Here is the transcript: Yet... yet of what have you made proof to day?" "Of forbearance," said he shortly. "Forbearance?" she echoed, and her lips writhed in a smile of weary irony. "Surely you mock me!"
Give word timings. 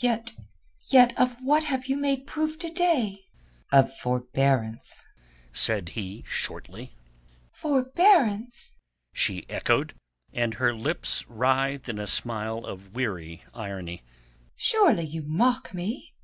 Yet... 0.00 0.30
yet 0.92 1.12
of 1.18 1.38
what 1.42 1.64
have 1.64 1.86
you 1.88 1.96
made 1.96 2.24
proof 2.24 2.56
to 2.60 2.70
day?" 2.70 3.18
"Of 3.72 3.92
forbearance," 3.98 5.04
said 5.52 5.88
he 5.98 6.22
shortly. 6.24 6.94
"Forbearance?" 7.52 8.76
she 9.12 9.44
echoed, 9.50 9.94
and 10.32 10.54
her 10.54 10.72
lips 10.72 11.26
writhed 11.26 11.88
in 11.88 11.98
a 11.98 12.06
smile 12.06 12.64
of 12.64 12.94
weary 12.94 13.42
irony. 13.54 14.04
"Surely 14.54 15.02
you 15.04 15.22
mock 15.22 15.74
me!" 15.74 16.14